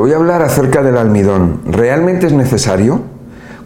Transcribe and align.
voy 0.00 0.14
a 0.14 0.16
hablar 0.16 0.40
acerca 0.42 0.82
del 0.82 0.96
almidón. 0.96 1.60
¿Realmente 1.66 2.26
es 2.26 2.32
necesario? 2.32 3.02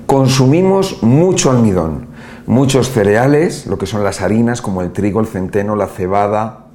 Consumimos 0.06 1.02
mucho 1.04 1.50
almidón, 1.50 2.08
muchos 2.46 2.90
cereales, 2.90 3.66
lo 3.66 3.78
que 3.78 3.86
son 3.86 4.02
las 4.02 4.20
harinas 4.20 4.60
como 4.60 4.82
el 4.82 4.92
trigo, 4.92 5.20
el 5.20 5.28
centeno, 5.28 5.76
la 5.76 5.86
cebada, 5.86 6.66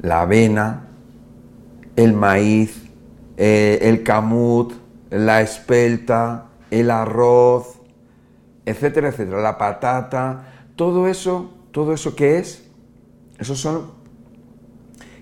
la 0.00 0.22
avena, 0.22 0.88
el 1.96 2.14
maíz, 2.14 2.88
eh, 3.36 3.78
el 3.82 4.02
camut, 4.02 4.72
la 5.10 5.42
espelta, 5.42 6.46
el 6.70 6.90
arroz, 6.90 7.80
etcétera, 8.64 9.08
etcétera, 9.08 9.42
la 9.42 9.58
patata, 9.58 10.44
todo 10.76 11.08
eso, 11.08 11.50
todo 11.72 11.92
eso 11.92 12.16
que 12.16 12.38
es, 12.38 12.64
esos 13.38 13.60
son 13.60 13.90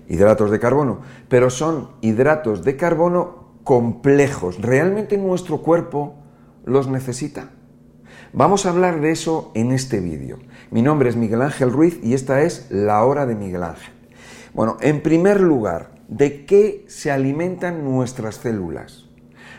hidratos 0.07 0.51
de 0.51 0.59
carbono, 0.59 0.99
pero 1.27 1.49
son 1.49 1.89
hidratos 1.99 2.63
de 2.63 2.77
carbono 2.77 3.46
complejos. 3.67 4.61
¿Realmente 4.61 5.17
nuestro 5.17 5.61
cuerpo 5.61 6.15
los 6.63 6.87
necesita? 6.87 7.49
Vamos 8.31 8.65
a 8.65 8.69
hablar 8.69 9.01
de 9.01 9.11
eso 9.11 9.51
en 9.55 9.73
este 9.73 9.99
vídeo. 9.99 10.39
Mi 10.71 10.81
nombre 10.81 11.09
es 11.09 11.17
Miguel 11.17 11.41
Ángel 11.41 11.73
Ruiz 11.73 11.99
y 12.01 12.13
esta 12.13 12.43
es 12.43 12.67
la 12.71 13.03
hora 13.03 13.25
de 13.25 13.35
Miguel 13.35 13.63
Ángel. 13.63 13.91
Bueno, 14.53 14.77
en 14.79 15.03
primer 15.03 15.41
lugar, 15.41 15.91
¿de 16.07 16.45
qué 16.45 16.85
se 16.87 17.11
alimentan 17.11 17.83
nuestras 17.83 18.35
células? 18.35 19.09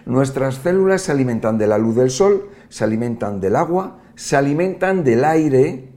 Nuestras 0.06 0.54
células 0.54 1.02
se 1.02 1.12
alimentan 1.12 1.58
de 1.58 1.66
la 1.66 1.76
luz 1.76 1.94
del 1.94 2.08
sol, 2.08 2.48
se 2.70 2.84
alimentan 2.84 3.42
del 3.42 3.56
agua, 3.56 3.98
se 4.14 4.36
alimentan 4.36 5.04
del 5.04 5.22
aire 5.22 5.90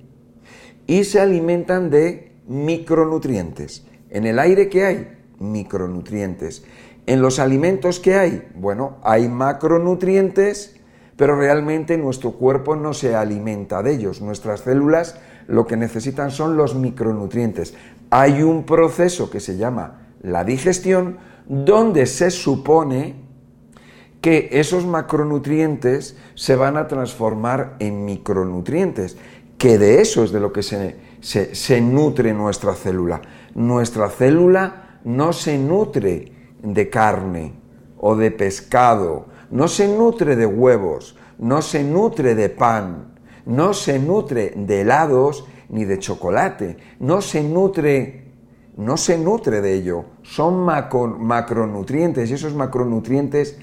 y 0.86 1.05
se 1.05 1.22
alimentan 1.22 1.90
de 1.90 2.34
micronutrientes. 2.46 3.86
En 4.10 4.26
el 4.26 4.38
aire 4.38 4.68
que 4.68 4.84
hay, 4.84 5.08
micronutrientes. 5.40 6.66
En 7.05 7.22
los 7.22 7.40
alimentos 7.40 8.00
que 8.00 8.16
hay, 8.16 8.48
bueno, 8.55 8.98
hay 9.04 9.28
macronutrientes, 9.28 10.76
pero 11.16 11.36
realmente 11.36 11.98
nuestro 11.98 12.32
cuerpo 12.34 12.76
no 12.76 12.94
se 12.94 13.16
alimenta 13.16 13.84
de 13.84 13.94
ellos. 13.94 14.21
Nuestras 14.21 14.62
células 14.62 15.20
lo 15.48 15.68
que 15.68 15.77
necesitan 15.77 16.32
son 16.32 16.57
los 16.57 16.76
micronutrientes. 16.76 17.74
Hay 18.10 18.41
un 18.44 18.63
proceso 18.63 19.29
que 19.29 19.40
se 19.40 19.57
llama 19.57 20.07
la 20.22 20.44
digestión, 20.44 21.18
donde 21.48 22.05
se 22.05 22.32
supone 22.32 23.16
que 24.22 24.49
esos 24.52 24.85
macronutrientes 24.85 26.16
se 26.35 26.55
van 26.55 26.77
a 26.77 26.88
transformar 26.88 27.76
en 27.79 28.05
micronutrientes, 28.05 29.18
que 29.57 29.77
de 29.77 30.02
eso 30.02 30.24
es 30.24 30.32
de 30.32 30.40
lo 30.40 30.54
que 30.54 30.63
se, 30.63 30.96
se, 31.22 31.82
nutre 31.82 32.34
nuestra 32.34 32.74
célula. 32.74 33.22
Nuestra 33.55 34.10
célula 34.10 34.99
no 35.04 35.34
se 35.34 35.57
nutre 35.57 36.30
de 36.62 36.90
carne 36.90 37.54
o 37.98 38.15
de 38.15 38.31
pescado, 38.31 39.27
no 39.49 39.67
se 39.67 39.87
nutre 39.87 40.35
de 40.35 40.45
huevos, 40.45 41.17
no 41.37 41.62
se 41.62 41.84
nutre 41.84 42.35
de 42.35 42.49
pan, 42.49 43.15
no 43.45 43.73
se 43.73 43.99
nutre 43.99 44.54
de 44.55 44.82
helados 44.82 45.45
ni 45.70 45.85
de 45.85 45.99
chocolate, 45.99 46.77
no 46.99 47.21
se 47.21 47.43
nutre 47.43 48.21
no 48.77 48.95
se 48.95 49.17
nutre 49.17 49.62
de 49.62 49.73
ello, 49.73 50.05
son 50.23 50.63
macronutrientes 50.63 52.32
y 52.32 52.34
esos 52.34 52.55
macronutrientes 52.55 53.59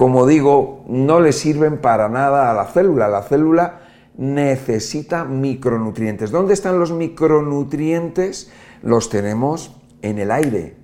como 0.00 0.26
digo, 0.26 0.84
no 0.88 1.20
le 1.20 1.30
sirven 1.30 1.76
para 1.76 2.08
nada 2.08 2.50
a 2.50 2.54
la 2.54 2.64
célula. 2.64 3.06
La 3.06 3.22
célula 3.22 3.80
necesita 4.16 5.26
micronutrientes. 5.26 6.30
¿Dónde 6.30 6.54
están 6.54 6.78
los 6.78 6.90
micronutrientes? 6.90 8.50
Los 8.82 9.10
tenemos 9.10 9.76
en 10.00 10.18
el 10.18 10.30
aire, 10.30 10.76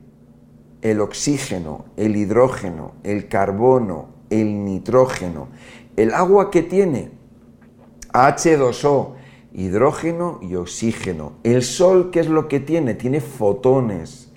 el 0.91 1.01
oxígeno, 1.01 1.87
el 1.97 2.17
hidrógeno, 2.17 2.93
el 3.03 3.29
carbono, 3.29 4.09
el 4.31 4.65
nitrógeno. 4.65 5.49
El 5.97 6.15
agua 6.15 6.51
que 6.51 6.63
tiene 6.63 7.11
H2O, 8.13 9.15
hidrógeno 9.53 10.39
y 10.43 10.55
oxígeno. 10.55 11.33
El 11.43 11.63
sol, 11.63 12.11
¿qué 12.11 12.21
es 12.21 12.29
lo 12.29 12.49
que 12.49 12.61
tiene? 12.61 12.95
Tiene 12.95 13.21
fotones. 13.21 14.33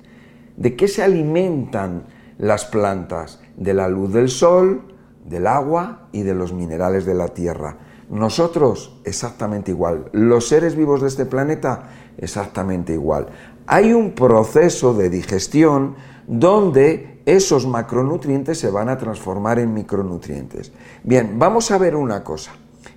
¿De 0.58 0.76
qué 0.76 0.88
se 0.88 1.04
alimentan 1.04 2.06
las 2.38 2.66
plantas? 2.66 3.40
de 3.60 3.74
la 3.74 3.90
luz 3.90 4.14
del 4.14 4.30
sol, 4.30 4.82
del 5.26 5.46
agua 5.46 6.08
y 6.12 6.24
de 6.24 6.34
los 6.34 6.54
minerales 6.54 7.06
de 7.06 7.14
la 7.14 7.28
tierra. 7.28 7.78
Nosotros 8.10 9.00
exactamente 9.04 9.72
igual. 9.72 10.10
Los 10.14 10.48
seres 10.48 10.76
vivos 10.76 11.02
de 11.02 11.10
este 11.10 11.26
planeta 11.26 11.90
exactamente 12.18 12.94
igual. 12.94 13.28
Hay 13.72 13.94
un 13.94 14.14
proceso 14.14 14.96
de 14.96 15.12
digestión 15.12 15.96
donde 16.26 17.22
esos 17.28 17.68
macronutrientes 17.68 18.58
se 18.58 18.72
van 18.72 18.90
a 18.90 18.98
transformar 18.98 19.60
en 19.60 19.76
micronutrientes. 19.76 20.72
Bien, 21.04 21.38
vamos 21.38 21.70
a 21.70 21.78
ver 21.78 21.96
una 21.96 22.24
cosa 22.24 22.54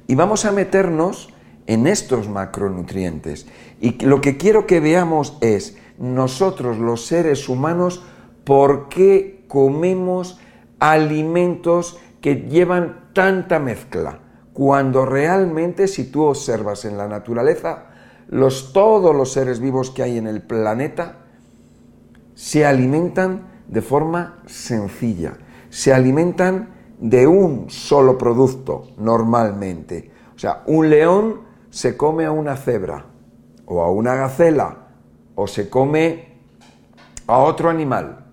y 0.07 0.15
vamos 0.15 0.47
a 0.47 0.51
meternos 0.51 1.29
en 1.67 1.87
estos 1.87 2.27
macronutrientes. 2.27 3.47
Y 3.83 4.03
lo 4.03 4.23
que 4.23 4.39
quiero 4.39 4.67
que 4.67 4.81
veamos 4.81 5.37
es 5.43 5.77
nosotros 5.99 6.79
los 6.79 7.05
seres 7.05 7.51
humanos, 7.51 8.03
¿por 8.45 8.89
qué 8.89 9.45
comemos 9.49 10.41
alimentos 10.79 12.01
que 12.23 12.47
llevan 12.49 13.11
tanta 13.13 13.59
mezcla, 13.59 14.21
cuando 14.55 15.05
realmente 15.05 15.87
si 15.87 16.11
tú 16.11 16.23
observas 16.23 16.87
en 16.87 16.97
la 16.97 17.09
naturaleza, 17.09 17.92
los, 18.33 18.73
todos 18.73 19.15
los 19.15 19.31
seres 19.31 19.61
vivos 19.61 19.91
que 19.91 20.03
hay 20.03 20.17
en 20.17 20.27
el 20.27 20.41
planeta 20.41 21.19
se 22.35 22.65
alimentan 22.65 23.43
de 23.69 23.83
forma 23.83 24.43
sencilla, 24.47 25.35
se 25.69 25.93
alimentan 25.93 26.71
de 26.99 27.27
un 27.27 27.69
solo 27.69 28.17
producto 28.17 28.89
normalmente. 28.97 30.11
O 30.35 30.39
sea, 30.39 30.63
un 30.67 30.89
león 30.89 31.43
se 31.69 31.97
come 31.97 32.25
a 32.25 32.33
una 32.33 32.57
cebra 32.57 33.05
o 33.67 33.83
a 33.83 33.91
una 33.91 34.15
gacela 34.15 34.89
o 35.35 35.47
se 35.47 35.69
come 35.69 36.39
a 37.27 37.39
otro 37.39 37.69
animal. 37.69 38.27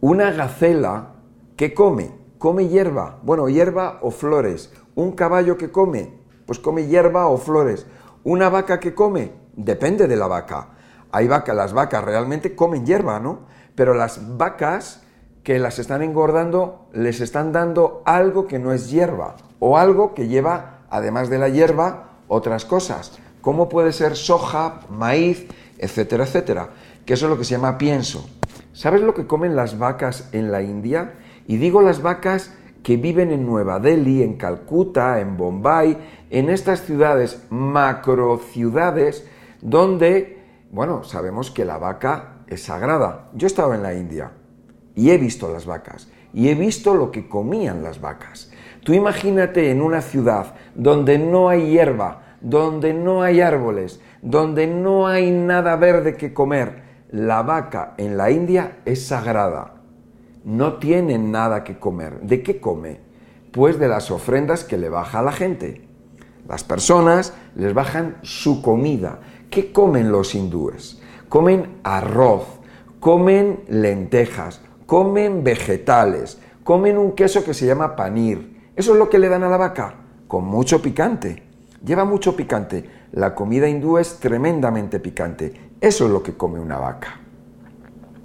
Una 0.00 0.30
gacela 0.30 1.14
¿Qué 1.56 1.72
come? 1.72 2.10
Come 2.38 2.68
hierba. 2.68 3.20
Bueno, 3.22 3.48
hierba 3.48 4.00
o 4.02 4.10
flores. 4.10 4.72
Un 4.96 5.12
caballo 5.12 5.56
que 5.56 5.70
come, 5.70 6.12
pues 6.46 6.58
come 6.58 6.86
hierba 6.86 7.28
o 7.28 7.38
flores. 7.38 7.86
Una 8.24 8.48
vaca 8.48 8.80
que 8.80 8.94
come, 8.94 9.32
depende 9.54 10.08
de 10.08 10.16
la 10.16 10.26
vaca. 10.26 10.68
Hay 11.12 11.28
vacas, 11.28 11.54
las 11.54 11.74
vacas 11.74 12.02
realmente 12.02 12.56
comen 12.56 12.86
hierba, 12.86 13.20
¿no? 13.20 13.40
Pero 13.74 13.92
las 13.92 14.38
vacas 14.38 15.02
que 15.42 15.58
las 15.58 15.78
están 15.78 16.00
engordando 16.00 16.88
les 16.94 17.20
están 17.20 17.52
dando 17.52 18.02
algo 18.06 18.46
que 18.46 18.58
no 18.58 18.72
es 18.72 18.90
hierba 18.90 19.36
o 19.58 19.76
algo 19.76 20.14
que 20.14 20.26
lleva, 20.26 20.86
además 20.88 21.28
de 21.28 21.38
la 21.38 21.50
hierba, 21.50 22.14
otras 22.26 22.64
cosas. 22.64 23.12
¿Cómo 23.42 23.68
puede 23.68 23.92
ser 23.92 24.16
soja, 24.16 24.80
maíz, 24.88 25.46
etcétera, 25.76 26.24
etcétera? 26.24 26.70
Que 27.04 27.12
eso 27.12 27.26
es 27.26 27.30
lo 27.30 27.36
que 27.36 27.44
se 27.44 27.56
llama 27.56 27.76
pienso. 27.76 28.26
¿Sabes 28.72 29.02
lo 29.02 29.12
que 29.12 29.26
comen 29.26 29.54
las 29.54 29.78
vacas 29.78 30.30
en 30.32 30.50
la 30.50 30.62
India? 30.62 31.12
Y 31.46 31.58
digo 31.58 31.82
las 31.82 32.00
vacas 32.00 32.54
que 32.84 32.98
viven 32.98 33.32
en 33.32 33.46
Nueva 33.46 33.80
Delhi, 33.80 34.22
en 34.22 34.34
Calcuta, 34.34 35.18
en 35.18 35.38
Bombay, 35.38 35.96
en 36.28 36.50
estas 36.50 36.82
ciudades, 36.82 37.46
macro 37.48 38.36
ciudades, 38.36 39.26
donde, 39.62 40.42
bueno, 40.70 41.02
sabemos 41.02 41.50
que 41.50 41.64
la 41.64 41.78
vaca 41.78 42.44
es 42.46 42.62
sagrada. 42.62 43.30
Yo 43.32 43.46
he 43.46 43.48
estado 43.48 43.72
en 43.72 43.82
la 43.82 43.94
India 43.94 44.32
y 44.94 45.10
he 45.10 45.16
visto 45.16 45.50
las 45.50 45.64
vacas 45.64 46.10
y 46.34 46.50
he 46.50 46.54
visto 46.54 46.94
lo 46.94 47.10
que 47.10 47.26
comían 47.26 47.82
las 47.82 48.02
vacas. 48.02 48.52
Tú 48.84 48.92
imagínate 48.92 49.70
en 49.70 49.80
una 49.80 50.02
ciudad 50.02 50.54
donde 50.74 51.18
no 51.18 51.48
hay 51.48 51.70
hierba, 51.70 52.36
donde 52.42 52.92
no 52.92 53.22
hay 53.22 53.40
árboles, 53.40 54.02
donde 54.20 54.66
no 54.66 55.06
hay 55.06 55.30
nada 55.30 55.76
verde 55.76 56.16
que 56.16 56.34
comer. 56.34 56.82
La 57.10 57.42
vaca 57.42 57.94
en 57.96 58.18
la 58.18 58.30
India 58.30 58.78
es 58.84 59.06
sagrada 59.06 59.83
no 60.44 60.74
tienen 60.74 61.32
nada 61.32 61.64
que 61.64 61.78
comer. 61.78 62.20
¿De 62.20 62.42
qué 62.42 62.60
come? 62.60 63.00
Pues 63.52 63.78
de 63.78 63.88
las 63.88 64.10
ofrendas 64.10 64.64
que 64.64 64.76
le 64.76 64.88
baja 64.88 65.20
a 65.20 65.22
la 65.22 65.32
gente. 65.32 65.88
Las 66.48 66.64
personas 66.64 67.32
les 67.54 67.72
bajan 67.72 68.18
su 68.22 68.60
comida. 68.60 69.20
¿Qué 69.50 69.72
comen 69.72 70.12
los 70.12 70.34
hindúes? 70.34 71.00
Comen 71.28 71.78
arroz, 71.82 72.44
comen 73.00 73.60
lentejas, 73.68 74.60
comen 74.86 75.42
vegetales, 75.42 76.38
comen 76.62 76.98
un 76.98 77.12
queso 77.12 77.44
que 77.44 77.54
se 77.54 77.66
llama 77.66 77.96
panir. 77.96 78.70
Eso 78.76 78.92
es 78.92 78.98
lo 78.98 79.08
que 79.08 79.18
le 79.18 79.28
dan 79.28 79.44
a 79.44 79.48
la 79.48 79.56
vaca, 79.56 79.94
con 80.28 80.44
mucho 80.44 80.82
picante. 80.82 81.42
Lleva 81.84 82.04
mucho 82.04 82.36
picante. 82.36 82.88
La 83.12 83.34
comida 83.34 83.68
hindú 83.68 83.98
es 83.98 84.18
tremendamente 84.18 85.00
picante. 85.00 85.52
Eso 85.80 86.06
es 86.06 86.10
lo 86.10 86.22
que 86.22 86.34
come 86.34 86.58
una 86.58 86.78
vaca. 86.78 87.20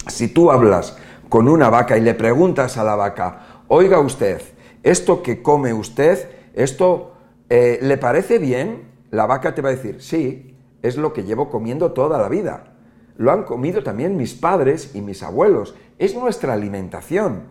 Si 0.07 0.30
tú 0.30 0.51
hablas 0.51 0.98
con 1.30 1.48
una 1.48 1.70
vaca 1.70 1.98
y 1.98 2.02
le 2.02 2.16
preguntas 2.16 2.78
a 2.78 2.84
la 2.84 2.96
vaca, 2.96 3.64
oiga 3.68 4.00
usted, 4.00 4.42
esto 4.84 5.22
que 5.22 5.42
come 5.42 5.74
usted, 5.74 6.30
esto 6.54 7.14
eh, 7.50 7.80
le 7.81 7.98
parece 7.98 8.40
bien, 8.40 8.90
la 9.12 9.26
vaca 9.26 9.56
te 9.56 9.62
va 9.62 9.70
a 9.70 9.76
decir, 9.76 10.02
sí, 10.02 10.58
es 10.81 10.98
lo 10.98 11.14
que 11.14 11.24
llevo 11.24 11.50
comiendo 11.50 11.92
toda 11.92 12.18
la 12.18 12.30
vida. 12.30 12.76
Lo 13.18 13.31
han 13.31 13.44
comido 13.44 13.84
también 13.84 14.18
mis 14.18 14.34
padres 14.34 14.92
y 14.96 15.02
mis 15.02 15.24
abuelos. 15.24 15.76
Es 15.98 16.16
nuestra 16.16 16.54
alimentación. 16.54 17.44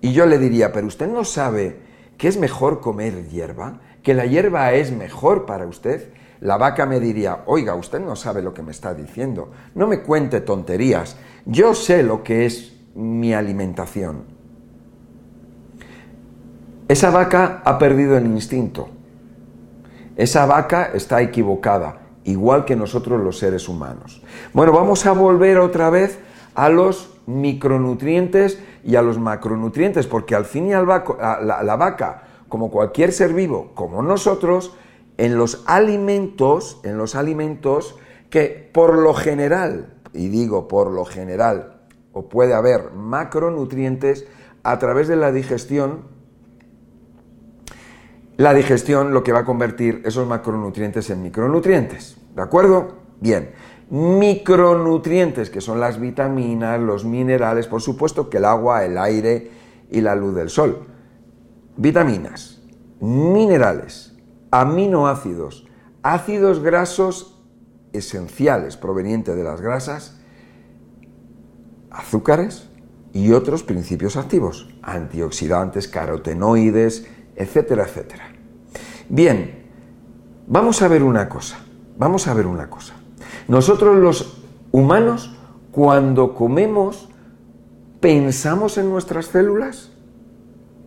Y 0.00 0.12
yo 0.12 0.24
le 0.26 0.38
diría, 0.38 0.72
pero 0.72 0.86
usted 0.86 1.08
no 1.08 1.24
sabe 1.24 1.80
que 2.16 2.28
es 2.28 2.38
mejor 2.38 2.80
comer 2.80 3.28
hierba, 3.28 3.80
que 4.02 4.14
la 4.14 4.24
hierba 4.24 4.72
es 4.72 4.90
mejor 4.90 5.44
para 5.44 5.66
usted. 5.66 6.12
La 6.40 6.56
vaca 6.56 6.86
me 6.86 7.00
diría, 7.00 7.42
oiga, 7.46 7.74
usted 7.74 8.00
no 8.00 8.16
sabe 8.16 8.42
lo 8.42 8.54
que 8.54 8.62
me 8.62 8.70
está 8.70 8.94
diciendo, 8.94 9.50
no 9.74 9.86
me 9.86 10.00
cuente 10.00 10.40
tonterías, 10.40 11.16
yo 11.44 11.74
sé 11.74 12.02
lo 12.02 12.22
que 12.22 12.46
es 12.46 12.77
mi 12.94 13.34
alimentación. 13.34 14.24
Esa 16.88 17.10
vaca 17.10 17.62
ha 17.64 17.78
perdido 17.78 18.16
el 18.16 18.26
instinto. 18.26 18.88
Esa 20.16 20.46
vaca 20.46 20.90
está 20.94 21.20
equivocada, 21.20 22.00
igual 22.24 22.64
que 22.64 22.76
nosotros 22.76 23.22
los 23.22 23.38
seres 23.38 23.68
humanos. 23.68 24.22
Bueno, 24.52 24.72
vamos 24.72 25.06
a 25.06 25.12
volver 25.12 25.58
otra 25.58 25.90
vez 25.90 26.18
a 26.54 26.70
los 26.70 27.10
micronutrientes 27.26 28.58
y 28.82 28.96
a 28.96 29.02
los 29.02 29.18
macronutrientes, 29.18 30.06
porque 30.06 30.34
al 30.34 30.44
fin 30.44 30.68
y 30.68 30.72
al 30.72 30.86
la, 30.86 31.62
la 31.62 31.76
vaca, 31.76 32.22
como 32.48 32.70
cualquier 32.70 33.12
ser 33.12 33.34
vivo, 33.34 33.72
como 33.74 34.02
nosotros, 34.02 34.74
en 35.18 35.36
los 35.36 35.62
alimentos, 35.66 36.80
en 36.84 36.96
los 36.96 37.14
alimentos 37.14 37.96
que 38.30 38.70
por 38.72 38.96
lo 38.96 39.14
general, 39.14 39.94
y 40.12 40.28
digo 40.28 40.68
por 40.68 40.90
lo 40.90 41.04
general, 41.04 41.77
puede 42.22 42.54
haber 42.54 42.92
macronutrientes 42.92 44.26
a 44.62 44.78
través 44.78 45.08
de 45.08 45.16
la 45.16 45.32
digestión, 45.32 46.02
la 48.36 48.54
digestión 48.54 49.12
lo 49.12 49.22
que 49.22 49.32
va 49.32 49.40
a 49.40 49.44
convertir 49.44 50.02
esos 50.04 50.26
macronutrientes 50.26 51.10
en 51.10 51.22
micronutrientes. 51.22 52.16
¿De 52.34 52.42
acuerdo? 52.42 52.98
Bien. 53.20 53.50
Micronutrientes, 53.90 55.50
que 55.50 55.60
son 55.60 55.80
las 55.80 55.98
vitaminas, 55.98 56.80
los 56.80 57.04
minerales, 57.04 57.66
por 57.66 57.80
supuesto 57.80 58.28
que 58.28 58.36
el 58.36 58.44
agua, 58.44 58.84
el 58.84 58.98
aire 58.98 59.50
y 59.90 60.00
la 60.00 60.14
luz 60.14 60.34
del 60.34 60.50
sol. 60.50 60.86
Vitaminas, 61.76 62.60
minerales, 63.00 64.14
aminoácidos, 64.50 65.66
ácidos 66.02 66.60
grasos 66.60 67.40
esenciales 67.92 68.76
provenientes 68.76 69.36
de 69.36 69.44
las 69.44 69.60
grasas, 69.60 70.17
azúcares 71.98 72.68
y 73.12 73.32
otros 73.32 73.64
principios 73.64 74.16
activos, 74.16 74.68
antioxidantes, 74.82 75.88
carotenoides, 75.88 77.08
etcétera, 77.34 77.84
etcétera. 77.84 78.30
Bien, 79.08 79.66
vamos 80.46 80.80
a 80.82 80.88
ver 80.88 81.02
una 81.02 81.28
cosa, 81.28 81.58
vamos 81.98 82.28
a 82.28 82.34
ver 82.34 82.46
una 82.46 82.70
cosa. 82.70 82.94
Nosotros 83.48 83.96
los 83.96 84.42
humanos, 84.70 85.36
cuando 85.72 86.34
comemos, 86.34 87.08
¿pensamos 88.00 88.78
en 88.78 88.90
nuestras 88.90 89.26
células? 89.26 89.90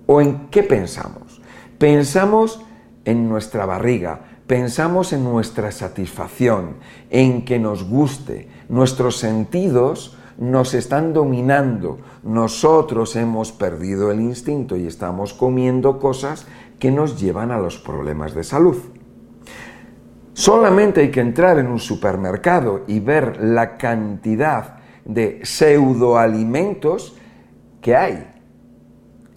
¿O 0.06 0.22
en 0.22 0.50
qué 0.50 0.64
pensamos? 0.64 1.42
Pensamos 1.78 2.62
en 3.04 3.28
nuestra 3.28 3.66
barriga, 3.66 4.22
pensamos 4.48 5.12
en 5.12 5.25
nuestra 5.25 5.72
satisfacción, 5.72 6.78
en 7.10 7.44
que 7.44 7.60
nos 7.60 7.84
guste. 7.84 8.48
Nuestros 8.69 9.18
sentidos 9.18 10.18
nos 10.38 10.74
están 10.74 11.13
dominando. 11.13 12.00
Nosotros 12.24 13.16
hemos 13.16 13.51
perdido 13.51 14.12
el 14.12 14.19
instinto 14.22 14.75
y 14.75 14.88
estamos 14.88 15.33
comiendo 15.33 16.00
cosas 16.00 16.48
que 16.80 16.92
nos 16.92 17.19
llevan 17.19 17.51
a 17.51 17.57
los 17.57 17.78
problemas 17.78 18.33
de 18.33 18.44
salud. 18.44 18.78
Solamente 20.33 21.01
hay 21.01 21.12
que 21.12 21.19
entrar 21.19 21.60
en 21.60 21.68
un 21.68 21.80
supermercado 21.80 22.81
y 22.88 23.00
ver 23.00 23.44
la 23.44 23.78
cantidad 23.78 24.78
de 25.06 25.42
pseudoalimentos 25.44 27.18
que 27.81 27.95
hay. 27.95 28.28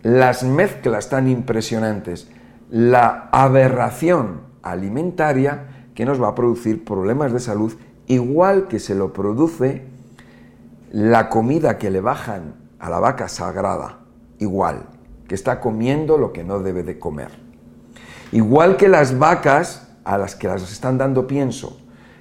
Las 0.02 0.44
mezclas 0.44 1.08
tan 1.08 1.28
impresionantes, 1.28 2.30
la 2.70 3.28
aberración 3.32 4.42
alimentaria 4.62 5.88
que 5.94 6.04
nos 6.04 6.22
va 6.22 6.28
a 6.28 6.34
producir 6.34 6.84
problemas 6.84 7.32
de 7.32 7.40
salud 7.40 7.74
igual 8.06 8.68
que 8.68 8.78
se 8.78 8.94
lo 8.94 9.12
produce 9.12 9.93
la 10.94 11.28
comida 11.28 11.76
que 11.76 11.90
le 11.90 12.00
bajan 12.00 12.54
a 12.78 12.88
la 12.88 13.00
vaca 13.00 13.26
sagrada, 13.26 13.98
igual, 14.38 14.86
que 15.26 15.34
está 15.34 15.58
comiendo 15.58 16.18
lo 16.18 16.32
que 16.32 16.44
no 16.44 16.60
debe 16.60 16.84
de 16.84 17.00
comer. 17.00 17.30
Igual 18.30 18.76
que 18.76 18.86
las 18.86 19.18
vacas 19.18 19.88
a 20.04 20.18
las 20.18 20.36
que 20.36 20.46
las 20.46 20.62
están 20.70 20.96
dando 20.96 21.26
pienso, 21.26 21.80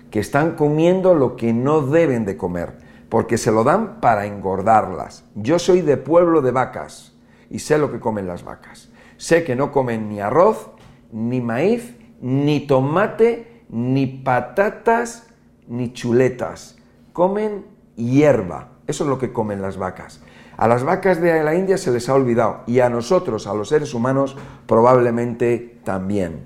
que 0.10 0.20
están 0.20 0.56
comiendo 0.56 1.14
lo 1.14 1.36
que 1.36 1.54
no 1.54 1.82
deben 1.82 2.26
de 2.26 2.36
comer, 2.36 2.80
porque 3.10 3.38
se 3.38 3.52
lo 3.52 3.64
dan 3.64 4.02
para 4.02 4.26
engordarlas. 4.26 5.24
Yo 5.36 5.60
soy 5.60 5.82
de 5.82 5.98
pueblo 5.98 6.42
de 6.42 6.50
vacas 6.50 7.14
y 7.52 7.60
sé 7.60 7.78
lo 7.78 7.92
que 7.92 8.00
comen 8.00 8.26
las 8.26 8.44
vacas. 8.44 8.90
Sé 9.18 9.44
que 9.44 9.56
no 9.56 9.72
comen 9.72 10.10
ni 10.10 10.20
arroz, 10.20 10.72
ni 11.12 11.42
maíz, 11.42 11.96
ni 12.22 12.66
tomate, 12.66 13.66
ni 13.70 14.08
patatas, 14.08 15.28
ni 15.68 15.94
chuletas. 15.94 16.76
Comen 17.14 17.73
hierba. 17.96 18.70
Eso 18.88 19.04
es 19.04 19.10
lo 19.10 19.20
que 19.20 19.34
comen 19.34 19.62
las 19.62 19.78
vacas. 19.78 20.22
A 20.58 20.68
las 20.68 20.84
vacas 20.84 21.20
de 21.22 21.44
la 21.44 21.56
India 21.56 21.78
se 21.78 21.92
les 21.92 22.10
ha 22.10 22.14
olvidado 22.14 22.62
y 22.68 22.80
a 22.80 22.90
nosotros, 22.90 23.48
a 23.48 23.54
los 23.54 23.70
seres 23.70 23.94
humanos, 23.94 24.38
probablemente 24.68 25.80
también. 25.84 26.46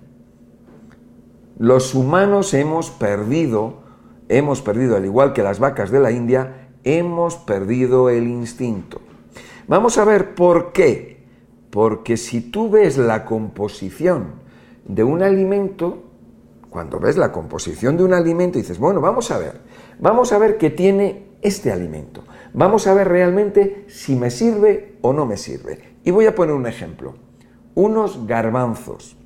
Los 1.57 1.95
humanos 1.95 2.53
hemos 2.53 2.91
perdido, 2.91 3.79
hemos 4.29 4.61
perdido, 4.61 4.95
al 4.95 5.05
igual 5.05 5.33
que 5.33 5.43
las 5.43 5.59
vacas 5.59 5.91
de 5.91 5.99
la 5.99 6.11
India, 6.11 6.69
hemos 6.83 7.35
perdido 7.35 8.09
el 8.09 8.27
instinto. 8.27 9.01
Vamos 9.67 9.97
a 9.97 10.05
ver 10.05 10.35
por 10.35 10.71
qué. 10.71 11.17
Porque 11.69 12.15
si 12.15 12.41
tú 12.41 12.69
ves 12.69 12.97
la 12.97 13.25
composición 13.25 14.27
de 14.85 15.03
un 15.03 15.21
alimento, 15.21 16.03
cuando 16.69 16.99
ves 16.99 17.17
la 17.17 17.31
composición 17.31 17.97
de 17.97 18.03
un 18.03 18.13
alimento, 18.13 18.57
dices, 18.57 18.79
bueno, 18.79 19.01
vamos 19.01 19.31
a 19.31 19.37
ver, 19.37 19.61
vamos 19.99 20.31
a 20.31 20.37
ver 20.37 20.57
qué 20.57 20.69
tiene 20.69 21.26
este 21.41 21.71
alimento. 21.71 22.23
Vamos 22.53 22.87
a 22.87 22.93
ver 22.93 23.07
realmente 23.07 23.85
si 23.87 24.15
me 24.15 24.29
sirve 24.29 24.97
o 25.01 25.13
no 25.13 25.25
me 25.25 25.37
sirve. 25.37 25.95
Y 26.03 26.11
voy 26.11 26.25
a 26.25 26.35
poner 26.35 26.55
un 26.55 26.67
ejemplo. 26.67 27.15
Unos 27.75 28.25
garbanzos. 28.25 29.17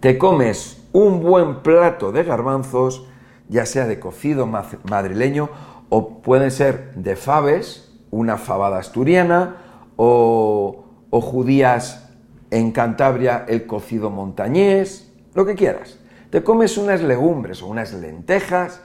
Te 0.00 0.18
comes 0.18 0.82
un 0.92 1.20
buen 1.20 1.62
plato 1.62 2.12
de 2.12 2.24
garbanzos, 2.24 3.06
ya 3.48 3.66
sea 3.66 3.86
de 3.86 3.98
cocido 3.98 4.46
madrileño 4.46 5.48
o 5.88 6.22
pueden 6.22 6.50
ser 6.50 6.94
de 6.94 7.16
faves, 7.16 7.92
una 8.10 8.36
fabada 8.38 8.78
asturiana 8.78 9.56
o, 9.96 10.84
o 11.10 11.20
judías 11.20 12.10
en 12.50 12.72
Cantabria 12.72 13.44
el 13.48 13.66
cocido 13.66 14.10
montañés, 14.10 15.12
lo 15.34 15.44
que 15.46 15.54
quieras. 15.54 15.98
Te 16.30 16.42
comes 16.42 16.76
unas 16.78 17.02
legumbres 17.02 17.62
o 17.62 17.66
unas 17.66 17.92
lentejas 17.92 18.82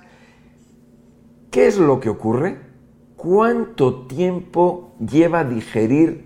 ¿Qué 1.51 1.67
es 1.67 1.77
lo 1.77 1.99
que 1.99 2.07
ocurre? 2.07 2.59
¿Cuánto 3.17 4.07
tiempo 4.07 4.95
lleva 5.05 5.43
digerir 5.43 6.23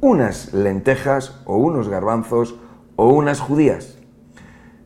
unas 0.00 0.54
lentejas 0.54 1.42
o 1.44 1.58
unos 1.58 1.90
garbanzos 1.90 2.54
o 2.96 3.08
unas 3.10 3.40
judías? 3.40 3.98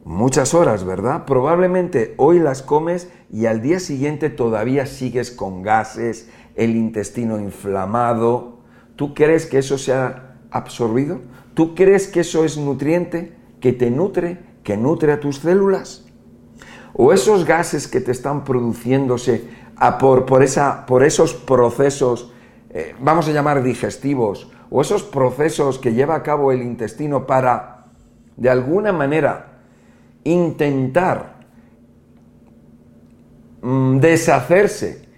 Muchas 0.05 0.53
horas, 0.53 0.83
¿verdad? 0.83 1.27
Probablemente 1.27 2.15
hoy 2.17 2.41
las 2.41 2.63
comes 2.63 3.09
y 3.33 3.47
al 3.47 3.63
día 3.63 3.79
siguiente 3.79 4.31
todavía 4.31 4.85
sigues 4.87 5.31
con 5.31 5.63
gases, 5.63 6.29
el 6.57 6.75
intestino 6.75 7.39
inflamado. 7.39 8.59
¿Tú 8.97 9.15
crees 9.15 9.47
que 9.47 9.59
eso 9.59 9.79
se 9.79 9.93
ha 9.93 10.39
absorbido? 10.51 11.21
¿Tú 11.55 11.77
crees 11.77 12.09
que 12.09 12.21
eso 12.21 12.45
es 12.45 12.59
nutriente, 12.59 13.37
que 13.61 13.73
te 13.73 13.93
nutre, 13.93 14.41
que 14.65 14.77
nutre 14.77 15.13
a 15.13 15.21
tus 15.21 15.37
células? 15.37 16.10
O 16.95 17.13
esos 17.13 17.45
gases 17.45 17.89
que 17.89 18.01
te 18.01 18.13
están 18.13 18.45
produciéndose 18.45 19.49
por, 19.99 20.27
por, 20.27 20.43
esa, 20.43 20.87
por 20.87 21.03
esos 21.03 21.35
procesos, 21.35 22.33
eh, 22.71 22.95
vamos 23.01 23.29
a 23.29 23.33
llamar 23.33 23.63
digestivos, 23.63 24.51
o 24.71 24.81
esos 24.81 25.03
procesos 25.03 25.79
que 25.79 25.95
lleva 25.95 26.15
a 26.15 26.23
cabo 26.23 26.53
el 26.53 26.63
intestino 26.63 27.27
para, 27.27 27.87
de 28.37 28.51
alguna 28.51 28.93
manera, 28.93 29.61
intentar 30.25 31.41
mm, 33.63 33.99
deshacerse 33.99 35.09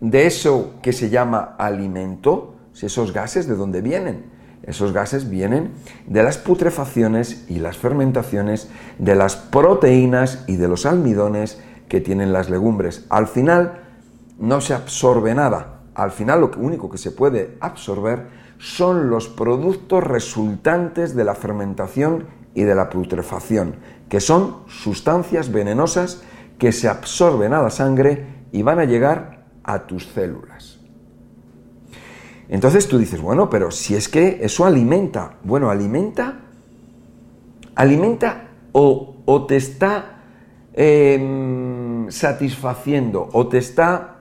de 0.00 0.26
eso 0.26 0.74
que 0.82 0.92
se 0.92 1.10
llama 1.10 1.56
alimento, 1.58 2.54
esos 2.80 3.12
gases 3.12 3.48
de 3.48 3.56
dónde 3.56 3.80
vienen 3.80 4.37
esos 4.68 4.92
gases 4.92 5.30
vienen 5.30 5.72
de 6.06 6.22
las 6.22 6.36
putrefacciones 6.36 7.46
y 7.48 7.58
las 7.58 7.78
fermentaciones 7.78 8.68
de 8.98 9.14
las 9.14 9.34
proteínas 9.34 10.44
y 10.46 10.56
de 10.56 10.68
los 10.68 10.84
almidones 10.84 11.58
que 11.88 12.02
tienen 12.02 12.34
las 12.34 12.50
legumbres. 12.50 13.06
Al 13.08 13.28
final 13.28 13.80
no 14.38 14.60
se 14.60 14.74
absorbe 14.74 15.34
nada. 15.34 15.80
Al 15.94 16.10
final 16.10 16.40
lo 16.42 16.50
único 16.58 16.90
que 16.90 16.98
se 16.98 17.10
puede 17.10 17.56
absorber 17.60 18.26
son 18.58 19.08
los 19.08 19.28
productos 19.28 20.04
resultantes 20.04 21.16
de 21.16 21.24
la 21.24 21.34
fermentación 21.34 22.26
y 22.54 22.64
de 22.64 22.74
la 22.74 22.90
putrefacción, 22.90 23.76
que 24.10 24.20
son 24.20 24.58
sustancias 24.68 25.50
venenosas 25.50 26.22
que 26.58 26.72
se 26.72 26.88
absorben 26.88 27.54
a 27.54 27.62
la 27.62 27.70
sangre 27.70 28.26
y 28.52 28.62
van 28.62 28.80
a 28.80 28.84
llegar 28.84 29.46
a 29.64 29.86
tus 29.86 30.08
células. 30.08 30.77
Entonces 32.48 32.88
tú 32.88 32.98
dices, 32.98 33.20
bueno, 33.20 33.50
pero 33.50 33.70
si 33.70 33.94
es 33.94 34.08
que 34.08 34.40
eso 34.42 34.64
alimenta, 34.64 35.36
bueno, 35.44 35.70
alimenta, 35.70 36.40
alimenta 37.74 38.48
o, 38.72 39.44
te 39.46 39.56
está 39.56 40.22
em, 40.72 42.10
satisfaciendo 42.10 43.28
o 43.32 43.48
te 43.48 43.58
está 43.58 44.16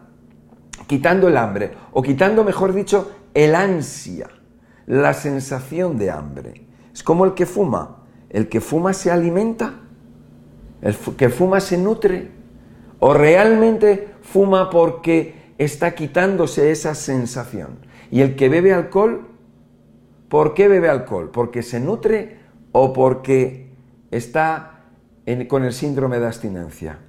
quitando 0.88 1.27
el 1.27 1.38
hambre 1.38 1.72
o 1.91 2.01
quitando, 2.01 2.43
mejor 2.43 2.74
dicho, 2.74 3.12
el 3.34 3.55
ansia, 3.55 4.27
la 4.86 5.13
sensación 5.13 5.98
de 5.98 6.12
hambre. 6.12 6.67
Es 6.93 7.03
como 7.03 7.25
el 7.25 7.34
que 7.34 7.46
fuma. 7.46 8.03
El 8.29 8.50
que 8.50 8.60
fuma 8.60 8.93
se 8.93 9.10
alimenta, 9.10 9.75
el 10.81 10.96
que 10.96 11.29
fuma 11.29 11.62
se 11.62 11.77
nutre 11.77 12.31
o 13.00 13.13
realmente 13.13 14.15
fuma 14.22 14.69
porque 14.69 15.53
está 15.57 15.96
quitándose 15.96 16.72
esa 16.72 16.93
sensación. 16.93 17.79
Y 18.12 18.22
el 18.22 18.36
que 18.36 18.50
bebe 18.50 18.74
alcohol, 18.74 19.28
¿por 20.30 20.54
qué 20.54 20.68
bebe 20.68 20.90
alcohol? 20.90 21.30
¿Porque 21.32 21.64
se 21.64 21.80
nutre 21.80 22.40
o 22.72 22.94
porque 22.94 23.72
está 24.12 24.84
con 25.48 25.64
el 25.64 25.74
síndrome 25.74 26.20
de 26.20 26.28
abstinencia? 26.28 27.00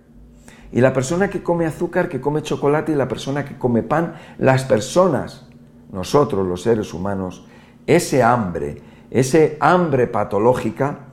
Y 0.73 0.81
la 0.81 0.93
persona 0.93 1.29
que 1.29 1.43
come 1.43 1.67
azúcar, 1.67 2.09
que 2.09 2.21
come 2.21 2.43
chocolate 2.43 2.93
y 2.93 2.95
la 2.95 3.09
persona 3.09 3.45
que 3.45 3.57
come 3.57 3.83
pan, 3.83 4.15
las 4.39 4.65
personas, 4.65 5.47
nosotros 5.93 6.47
los 6.47 6.63
seres 6.63 6.93
humanos, 6.93 7.47
ese 7.87 8.23
hambre, 8.23 8.83
ese 9.11 9.57
hambre 9.61 10.07
patológica, 10.07 11.07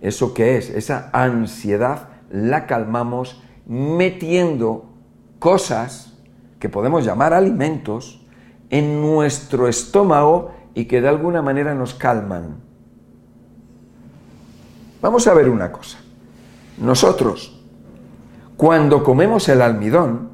eso 0.00 0.32
que 0.32 0.56
es, 0.56 0.70
esa 0.70 1.10
ansiedad, 1.12 2.08
la 2.30 2.66
calmamos 2.66 3.42
metiendo 3.66 4.90
cosas 5.40 6.16
que 6.60 6.68
podemos 6.68 7.04
llamar 7.04 7.34
alimentos 7.34 8.19
en 8.70 9.00
nuestro 9.00 9.68
estómago 9.68 10.52
y 10.74 10.86
que 10.86 11.00
de 11.00 11.08
alguna 11.08 11.42
manera 11.42 11.74
nos 11.74 11.94
calman. 11.94 12.56
Vamos 15.02 15.26
a 15.26 15.34
ver 15.34 15.48
una 15.48 15.72
cosa. 15.72 15.98
Nosotros, 16.78 17.60
cuando 18.56 19.02
comemos 19.02 19.48
el 19.48 19.62
almidón, 19.62 20.30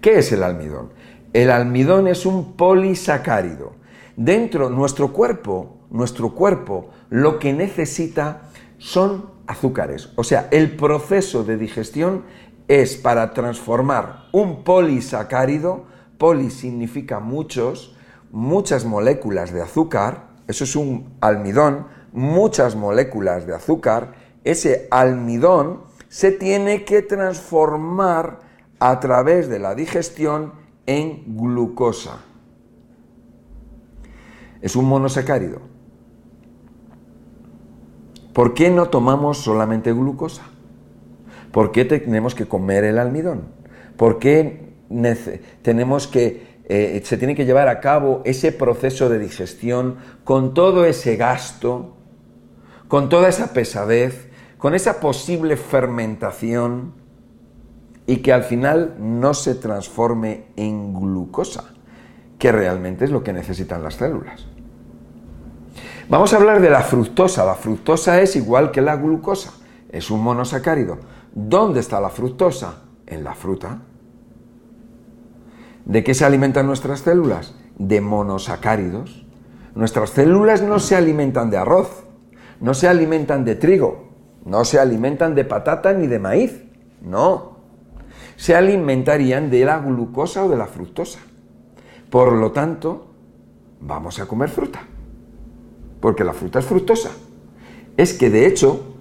¿qué 0.00 0.18
es 0.18 0.32
el 0.32 0.42
almidón? 0.42 0.90
El 1.32 1.50
almidón 1.50 2.08
es 2.08 2.24
un 2.26 2.54
polisacárido. 2.54 3.72
Dentro 4.16 4.70
nuestro 4.70 5.12
cuerpo, 5.12 5.78
nuestro 5.90 6.34
cuerpo 6.34 6.90
lo 7.10 7.38
que 7.38 7.52
necesita 7.52 8.42
son 8.78 9.30
azúcares. 9.46 10.10
O 10.16 10.24
sea, 10.24 10.48
el 10.50 10.76
proceso 10.76 11.44
de 11.44 11.56
digestión 11.56 12.24
es 12.68 12.96
para 12.96 13.32
transformar 13.32 14.26
un 14.32 14.62
polisacárido, 14.62 15.86
poli 16.18 16.50
significa 16.50 17.20
muchos, 17.20 17.96
muchas 18.30 18.84
moléculas 18.84 19.52
de 19.52 19.62
azúcar, 19.62 20.28
eso 20.46 20.64
es 20.64 20.76
un 20.76 21.16
almidón, 21.20 21.86
muchas 22.12 22.74
moléculas 22.74 23.46
de 23.46 23.54
azúcar, 23.54 24.12
ese 24.44 24.88
almidón 24.90 25.82
se 26.08 26.32
tiene 26.32 26.84
que 26.84 27.02
transformar 27.02 28.40
a 28.80 29.00
través 29.00 29.48
de 29.48 29.58
la 29.58 29.74
digestión 29.74 30.52
en 30.86 31.36
glucosa. 31.36 32.24
Es 34.60 34.74
un 34.74 34.86
monosacárido. 34.86 35.60
¿Por 38.32 38.54
qué 38.54 38.70
no 38.70 38.88
tomamos 38.88 39.38
solamente 39.38 39.92
glucosa? 39.92 40.42
¿Por 41.52 41.72
qué 41.72 41.84
tenemos 41.84 42.34
que 42.34 42.46
comer 42.46 42.84
el 42.84 42.98
almidón? 42.98 43.42
¿Por 43.96 44.18
qué 44.18 44.67
tenemos 45.62 46.06
que, 46.06 46.60
eh, 46.64 47.00
se 47.04 47.16
tiene 47.16 47.34
que 47.34 47.44
llevar 47.44 47.68
a 47.68 47.80
cabo 47.80 48.22
ese 48.24 48.52
proceso 48.52 49.08
de 49.08 49.18
digestión 49.18 49.96
con 50.24 50.54
todo 50.54 50.84
ese 50.84 51.16
gasto, 51.16 51.96
con 52.88 53.08
toda 53.08 53.28
esa 53.28 53.52
pesadez, 53.52 54.28
con 54.58 54.74
esa 54.74 55.00
posible 55.00 55.56
fermentación 55.56 56.94
y 58.06 58.16
que 58.18 58.32
al 58.32 58.42
final 58.42 58.96
no 58.98 59.34
se 59.34 59.54
transforme 59.54 60.46
en 60.56 60.94
glucosa, 60.94 61.64
que 62.38 62.50
realmente 62.52 63.04
es 63.04 63.10
lo 63.10 63.22
que 63.22 63.32
necesitan 63.32 63.82
las 63.82 63.94
células? 63.94 64.46
Vamos 66.08 66.32
a 66.32 66.38
hablar 66.38 66.62
de 66.62 66.70
la 66.70 66.80
fructosa. 66.80 67.44
La 67.44 67.54
fructosa 67.54 68.20
es 68.22 68.34
igual 68.34 68.70
que 68.70 68.80
la 68.80 68.96
glucosa, 68.96 69.52
es 69.90 70.10
un 70.10 70.22
monosacárido. 70.22 70.98
¿Dónde 71.34 71.80
está 71.80 72.00
la 72.00 72.08
fructosa? 72.08 72.82
En 73.06 73.24
la 73.24 73.34
fruta. 73.34 73.82
¿De 75.88 76.04
qué 76.04 76.14
se 76.14 76.24
alimentan 76.24 76.66
nuestras 76.66 77.00
células? 77.00 77.56
De 77.76 78.00
monosacáridos. 78.00 79.26
Nuestras 79.74 80.10
células 80.10 80.62
no 80.62 80.78
se 80.78 80.94
alimentan 80.94 81.50
de 81.50 81.56
arroz, 81.56 82.04
no 82.60 82.74
se 82.74 82.86
alimentan 82.86 83.44
de 83.44 83.56
trigo, 83.56 84.10
no 84.44 84.64
se 84.64 84.78
alimentan 84.78 85.34
de 85.34 85.44
patata 85.44 85.92
ni 85.92 86.06
de 86.06 86.20
maíz, 86.20 86.62
no. 87.02 87.58
Se 88.36 88.54
alimentarían 88.54 89.50
de 89.50 89.64
la 89.64 89.80
glucosa 89.80 90.44
o 90.44 90.48
de 90.48 90.56
la 90.56 90.66
fructosa. 90.66 91.18
Por 92.08 92.32
lo 92.34 92.52
tanto, 92.52 93.08
vamos 93.80 94.20
a 94.20 94.26
comer 94.26 94.48
fruta 94.48 94.80
porque 96.00 96.24
la 96.24 96.32
fruta 96.32 96.58
es 96.58 96.64
fructosa. 96.64 97.10
Es 97.96 98.14
que 98.14 98.30
de 98.30 98.46
hecho, 98.46 98.96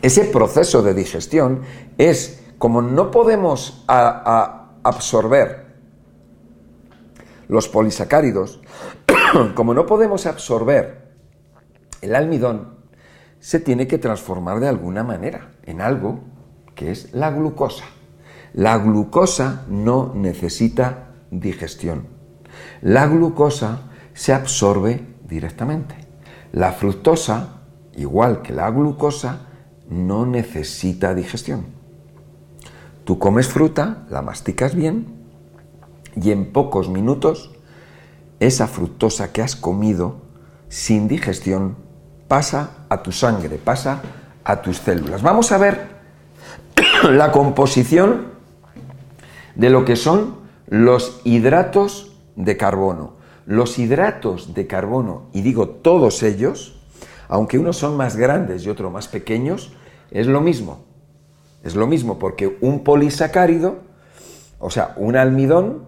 ese 0.00 0.24
proceso 0.24 0.82
de 0.82 0.94
digestión 0.94 1.62
es 1.98 2.42
como 2.58 2.82
no 2.82 3.10
podemos 3.10 3.84
absorber 3.86 5.61
los 7.52 7.68
polisacáridos, 7.68 8.60
como 9.54 9.74
no 9.74 9.84
podemos 9.84 10.24
absorber 10.24 11.12
el 12.00 12.14
almidón, 12.14 12.78
se 13.40 13.60
tiene 13.60 13.86
que 13.86 13.98
transformar 13.98 14.58
de 14.58 14.68
alguna 14.68 15.04
manera 15.04 15.50
en 15.64 15.82
algo 15.82 16.20
que 16.74 16.90
es 16.90 17.12
la 17.12 17.30
glucosa. 17.30 17.84
La 18.54 18.78
glucosa 18.78 19.66
no 19.68 20.12
necesita 20.14 21.10
digestión. 21.30 22.06
La 22.80 23.06
glucosa 23.06 23.82
se 24.14 24.32
absorbe 24.32 25.04
directamente. 25.28 25.94
La 26.52 26.72
fructosa, 26.72 27.60
igual 27.96 28.40
que 28.40 28.54
la 28.54 28.70
glucosa, 28.70 29.40
no 29.90 30.24
necesita 30.24 31.14
digestión. 31.14 31.66
Tú 33.04 33.18
comes 33.18 33.46
fruta, 33.46 34.06
la 34.08 34.22
masticas 34.22 34.74
bien 34.74 35.21
y 36.14 36.30
en 36.30 36.52
pocos 36.52 36.88
minutos 36.88 37.52
esa 38.40 38.66
fructosa 38.66 39.32
que 39.32 39.42
has 39.42 39.56
comido 39.56 40.16
sin 40.68 41.08
digestión 41.08 41.76
pasa 42.28 42.86
a 42.88 43.02
tu 43.02 43.12
sangre, 43.12 43.58
pasa 43.58 44.02
a 44.44 44.62
tus 44.62 44.78
células. 44.78 45.22
Vamos 45.22 45.52
a 45.52 45.58
ver 45.58 45.88
la 47.10 47.30
composición 47.30 48.32
de 49.54 49.70
lo 49.70 49.84
que 49.84 49.96
son 49.96 50.36
los 50.68 51.20
hidratos 51.24 52.16
de 52.36 52.56
carbono 52.56 53.22
los 53.46 53.78
hidratos 53.78 54.54
de 54.54 54.66
carbono, 54.66 55.24
y 55.32 55.42
digo 55.42 55.68
todos 55.68 56.22
ellos, 56.22 56.80
aunque 57.28 57.58
unos 57.58 57.76
son 57.76 57.96
más 57.96 58.16
grandes 58.16 58.64
y 58.64 58.70
otros 58.70 58.92
más 58.92 59.08
pequeños, 59.08 59.72
es 60.10 60.26
lo 60.26 60.40
mismo. 60.40 60.84
Es 61.64 61.74
lo 61.74 61.86
mismo 61.86 62.18
porque 62.18 62.58
un 62.60 62.84
polisacárido, 62.84 63.78
o 64.58 64.70
sea, 64.70 64.94
un 64.96 65.16
almidón, 65.16 65.84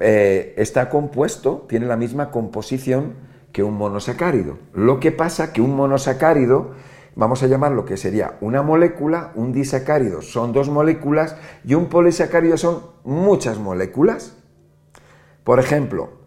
eh, 0.00 0.54
está 0.56 0.88
compuesto, 0.88 1.66
tiene 1.68 1.86
la 1.86 1.96
misma 1.96 2.30
composición 2.30 3.14
que 3.52 3.62
un 3.62 3.74
monosacárido. 3.74 4.58
Lo 4.74 5.00
que 5.00 5.12
pasa 5.12 5.52
que 5.52 5.60
un 5.60 5.74
monosacárido, 5.74 6.72
vamos 7.16 7.42
a 7.42 7.46
llamarlo 7.46 7.84
que 7.84 7.96
sería 7.96 8.36
una 8.40 8.62
molécula, 8.62 9.32
un 9.34 9.52
disacárido 9.52 10.22
son 10.22 10.52
dos 10.52 10.68
moléculas 10.68 11.36
y 11.64 11.74
un 11.74 11.86
polisacárido 11.86 12.56
son 12.56 12.82
muchas 13.04 13.58
moléculas. 13.58 14.36
Por 15.44 15.58
ejemplo, 15.58 16.20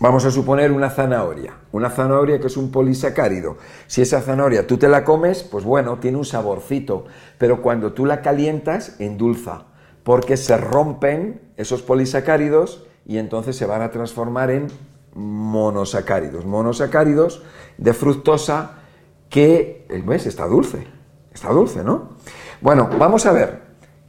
Vamos 0.00 0.24
a 0.24 0.30
suponer 0.30 0.70
una 0.70 0.90
zanahoria, 0.90 1.54
una 1.72 1.90
zanahoria 1.90 2.38
que 2.38 2.46
es 2.46 2.56
un 2.56 2.70
polisacárido. 2.70 3.56
Si 3.88 4.00
esa 4.00 4.20
zanahoria 4.20 4.64
tú 4.64 4.76
te 4.76 4.86
la 4.86 5.02
comes, 5.02 5.42
pues 5.42 5.64
bueno, 5.64 5.98
tiene 5.98 6.18
un 6.18 6.24
saborcito, 6.24 7.06
pero 7.36 7.62
cuando 7.62 7.92
tú 7.92 8.06
la 8.06 8.22
calientas, 8.22 8.94
endulza, 9.00 9.64
porque 10.08 10.38
se 10.38 10.56
rompen 10.56 11.38
esos 11.58 11.82
polisacáridos 11.82 12.86
y 13.04 13.18
entonces 13.18 13.56
se 13.56 13.66
van 13.66 13.82
a 13.82 13.90
transformar 13.90 14.50
en 14.50 14.68
monosacáridos. 15.14 16.46
Monosacáridos 16.46 17.42
de 17.76 17.92
fructosa 17.92 18.78
que, 19.28 19.84
eh, 19.90 20.02
¿ves? 20.06 20.24
Está 20.24 20.46
dulce, 20.46 20.86
está 21.30 21.50
dulce, 21.50 21.84
¿no? 21.84 22.12
Bueno, 22.62 22.88
vamos 22.98 23.26
a 23.26 23.32
ver, 23.32 23.60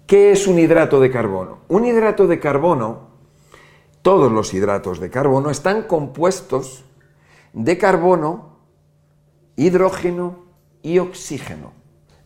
¿qué 0.07 0.31
es 0.31 0.47
un 0.47 0.57
hidrato 0.57 1.01
de 1.01 1.11
carbono? 1.11 1.57
Un 1.67 1.83
hidrato 1.83 2.27
de 2.27 2.39
carbono 2.39 3.09
todos 4.01 4.31
los 4.31 4.53
hidratos 4.53 5.01
de 5.01 5.09
carbono 5.09 5.49
están 5.49 5.83
compuestos 5.83 6.85
de 7.51 7.77
carbono, 7.77 8.59
hidrógeno 9.57 10.45
y 10.81 10.99
oxígeno. 10.99 11.73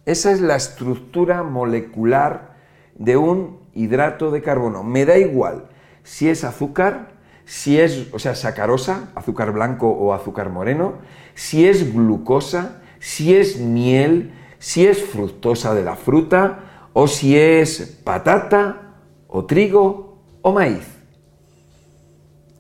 Esa 0.06 0.32
es 0.32 0.42
la 0.42 0.58
estructura 0.58 1.42
molecular 1.42 2.54
de 2.94 3.18
un 3.18 3.63
hidrato 3.74 4.32
de 4.32 4.42
carbono. 4.42 4.84
Me 4.84 5.06
da 5.06 5.18
igual 5.18 5.66
si 6.04 6.30
es 6.30 6.44
azúcar, 6.44 7.14
si 7.46 7.80
es, 7.80 8.08
o 8.14 8.20
sea, 8.20 8.36
sacarosa, 8.36 9.10
azúcar 9.16 9.52
blanco 9.52 9.90
o 9.90 10.14
azúcar 10.14 10.50
moreno, 10.50 10.96
si 11.36 11.68
es 11.68 11.94
glucosa, 11.94 12.82
si 13.00 13.36
es 13.36 13.60
miel, 13.60 14.34
si 14.60 14.86
es 14.86 15.04
fructosa 15.04 15.74
de 15.74 15.84
la 15.84 15.96
fruta, 15.96 16.90
o 16.94 17.08
si 17.08 17.38
es 17.38 18.00
patata, 18.04 18.96
o 19.28 19.46
trigo, 19.46 20.20
o 20.42 20.52
maíz. 20.52 20.86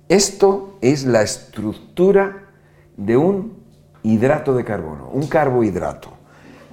Esto 0.09 0.77
es 0.81 1.05
la 1.05 1.21
estructura 1.21 2.49
de 2.97 3.15
un 3.17 3.63
hidrato 4.03 4.53
de 4.53 4.63
carbono, 4.63 5.09
un 5.09 5.27
carbohidrato. 5.27 6.09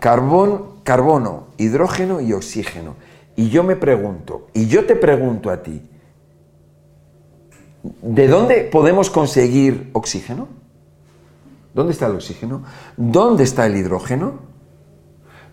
Carbón, 0.00 0.80
carbono, 0.82 1.48
hidrógeno 1.58 2.20
y 2.20 2.32
oxígeno. 2.32 2.96
Y 3.36 3.48
yo 3.48 3.62
me 3.62 3.76
pregunto, 3.76 4.48
y 4.52 4.66
yo 4.66 4.84
te 4.84 4.96
pregunto 4.96 5.50
a 5.50 5.62
ti, 5.62 5.82
¿de 8.02 8.28
dónde 8.28 8.68
podemos 8.70 9.10
conseguir 9.10 9.90
oxígeno? 9.92 10.48
¿Dónde 11.72 11.92
está 11.92 12.06
el 12.06 12.16
oxígeno? 12.16 12.64
¿Dónde 12.96 13.44
está 13.44 13.66
el 13.66 13.76
hidrógeno? 13.76 14.40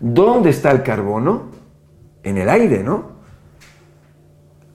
¿Dónde 0.00 0.50
está 0.50 0.70
el 0.70 0.82
carbono? 0.82 1.44
En 2.22 2.36
el 2.36 2.48
aire, 2.48 2.82
¿no? 2.82 3.18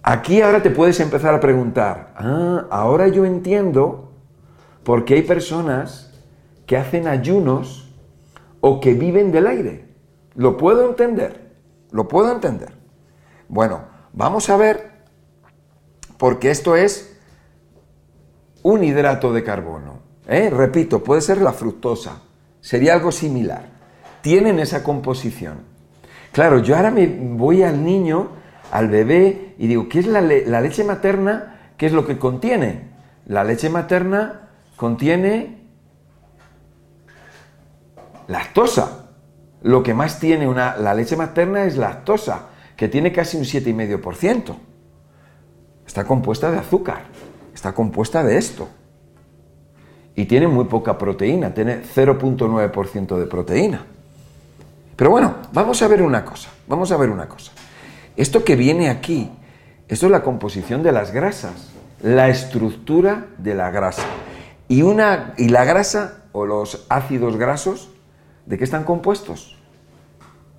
Aquí 0.01 0.41
ahora 0.41 0.61
te 0.61 0.69
puedes 0.69 0.99
empezar 0.99 1.33
a 1.33 1.39
preguntar, 1.39 2.13
ah, 2.17 2.65
ahora 2.69 3.07
yo 3.07 3.25
entiendo 3.25 4.11
por 4.83 5.05
qué 5.05 5.15
hay 5.15 5.21
personas 5.21 6.11
que 6.65 6.77
hacen 6.77 7.07
ayunos 7.07 7.89
o 8.59 8.79
que 8.79 8.93
viven 8.93 9.31
del 9.31 9.47
aire. 9.47 9.85
Lo 10.35 10.57
puedo 10.57 10.89
entender, 10.89 11.53
lo 11.91 12.07
puedo 12.07 12.31
entender. 12.31 12.73
Bueno, 13.47 13.81
vamos 14.13 14.49
a 14.49 14.57
ver, 14.57 14.91
porque 16.17 16.51
esto 16.51 16.75
es 16.75 17.17
un 18.63 18.83
hidrato 18.83 19.33
de 19.33 19.43
carbono. 19.43 19.99
¿eh? 20.27 20.49
Repito, 20.49 21.03
puede 21.03 21.21
ser 21.21 21.41
la 21.41 21.53
fructosa, 21.53 22.21
sería 22.61 22.93
algo 22.93 23.11
similar. 23.11 23.65
Tienen 24.21 24.59
esa 24.59 24.83
composición. 24.83 25.59
Claro, 26.31 26.59
yo 26.59 26.75
ahora 26.75 26.89
me 26.91 27.05
voy 27.07 27.61
al 27.61 27.83
niño 27.83 28.29
al 28.71 28.89
bebé 28.89 29.53
y 29.59 29.67
digo, 29.67 29.87
¿qué 29.87 29.99
es 29.99 30.07
la, 30.07 30.21
leche 30.21 30.83
materna? 30.83 31.59
¿Qué 31.77 31.85
es 31.85 31.91
lo 31.91 32.07
que 32.07 32.17
contiene? 32.17 32.89
La 33.27 33.43
leche 33.43 33.69
materna 33.69 34.49
contiene 34.77 35.67
lactosa. 38.27 39.11
Lo 39.61 39.83
que 39.83 39.93
más 39.93 40.19
tiene 40.19 40.47
una, 40.47 40.75
la 40.75 40.95
leche 40.95 41.15
materna 41.15 41.65
es 41.65 41.77
lactosa, 41.77 42.47
que 42.83 42.89
tiene 42.89 43.13
casi 43.13 43.37
un 43.37 43.45
7,5%. 43.45 44.57
Está 45.87 46.03
compuesta 46.03 46.51
de 46.51 46.57
azúcar, 46.57 47.03
está 47.55 47.71
compuesta 47.73 48.25
de 48.25 48.37
esto. 48.37 48.67
Y 50.17 50.25
tiene 50.25 50.49
muy 50.49 50.65
poca 50.65 50.97
proteína, 50.97 51.53
tiene 51.53 51.81
0.9% 51.81 53.17
de 53.17 53.25
proteína. 53.25 53.85
Pero 54.97 55.11
bueno, 55.11 55.35
vamos 55.53 55.81
a 55.81 55.87
ver 55.87 56.01
una 56.01 56.25
cosa, 56.25 56.49
vamos 56.67 56.91
a 56.91 56.97
ver 56.97 57.09
una 57.09 57.29
cosa. 57.29 57.53
Esto 58.17 58.43
que 58.43 58.57
viene 58.57 58.89
aquí, 58.89 59.31
esto 59.87 60.07
es 60.07 60.11
la 60.11 60.21
composición 60.21 60.83
de 60.83 60.91
las 60.91 61.13
grasas, 61.13 61.71
la 62.01 62.27
estructura 62.27 63.27
de 63.37 63.55
la 63.55 63.71
grasa. 63.71 64.03
Y, 64.67 64.81
una, 64.81 65.35
y 65.37 65.47
la 65.47 65.63
grasa 65.63 66.25
o 66.33 66.45
los 66.45 66.85
ácidos 66.89 67.37
grasos, 67.37 67.91
¿de 68.45 68.57
qué 68.57 68.65
están 68.65 68.83
compuestos? 68.83 69.55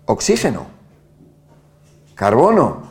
Oxígeno, 0.06 0.83
carbono, 2.14 2.82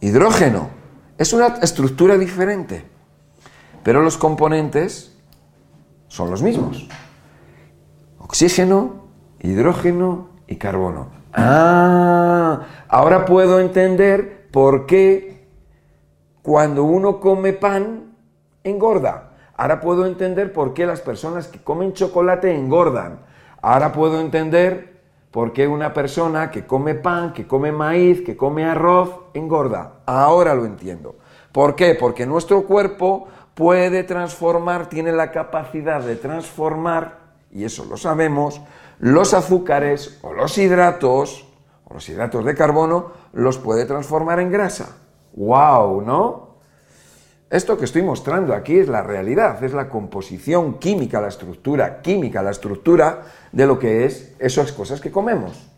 hidrógeno. 0.00 0.70
Es 1.18 1.32
una 1.32 1.46
estructura 1.62 2.18
diferente, 2.18 2.84
pero 3.82 4.02
los 4.02 4.18
componentes 4.18 5.16
son 6.08 6.30
los 6.30 6.42
mismos. 6.42 6.88
Oxígeno, 8.18 9.06
hidrógeno 9.40 10.28
y 10.46 10.56
carbono. 10.56 11.08
Ah, 11.32 12.62
ahora 12.88 13.24
puedo 13.24 13.60
entender 13.60 14.48
por 14.50 14.86
qué 14.86 15.46
cuando 16.42 16.84
uno 16.84 17.20
come 17.20 17.52
pan 17.52 18.16
engorda. 18.64 19.32
Ahora 19.56 19.80
puedo 19.80 20.06
entender 20.06 20.52
por 20.52 20.74
qué 20.74 20.86
las 20.86 21.00
personas 21.00 21.48
que 21.48 21.62
comen 21.62 21.92
chocolate 21.94 22.54
engordan. 22.54 23.20
Ahora 23.62 23.92
puedo 23.92 24.20
entender 24.20 24.95
por 25.36 25.52
qué 25.52 25.68
una 25.68 25.92
persona 25.92 26.50
que 26.50 26.66
come 26.66 26.94
pan, 26.94 27.34
que 27.34 27.46
come 27.46 27.70
maíz, 27.70 28.22
que 28.22 28.38
come 28.38 28.64
arroz, 28.64 29.10
engorda. 29.34 29.96
Ahora 30.06 30.54
lo 30.54 30.64
entiendo. 30.64 31.16
¿Por 31.52 31.76
qué? 31.76 31.94
Porque 31.94 32.24
nuestro 32.24 32.62
cuerpo 32.64 33.28
puede 33.52 34.02
transformar, 34.04 34.88
tiene 34.88 35.12
la 35.12 35.30
capacidad 35.32 36.00
de 36.00 36.16
transformar, 36.16 37.18
y 37.50 37.64
eso 37.64 37.84
lo 37.84 37.98
sabemos, 37.98 38.62
los 38.98 39.34
azúcares 39.34 40.20
o 40.22 40.32
los 40.32 40.56
hidratos, 40.56 41.46
o 41.84 41.92
los 41.92 42.08
hidratos 42.08 42.42
de 42.42 42.54
carbono, 42.54 43.12
los 43.34 43.58
puede 43.58 43.84
transformar 43.84 44.40
en 44.40 44.50
grasa. 44.50 44.96
¡Wow! 45.34 46.00
¿No? 46.00 46.45
Esto 47.48 47.78
que 47.78 47.84
estoy 47.84 48.02
mostrando 48.02 48.54
aquí 48.54 48.76
es 48.76 48.88
la 48.88 49.02
realidad, 49.02 49.62
es 49.62 49.72
la 49.72 49.88
composición 49.88 50.78
química, 50.78 51.20
la 51.20 51.28
estructura 51.28 52.02
química, 52.02 52.42
la 52.42 52.50
estructura 52.50 53.22
de 53.52 53.66
lo 53.66 53.78
que 53.78 54.04
es 54.04 54.34
esas 54.40 54.72
cosas 54.72 55.00
que 55.00 55.12
comemos. 55.12 55.68